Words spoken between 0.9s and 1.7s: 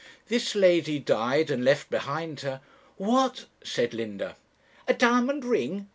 died and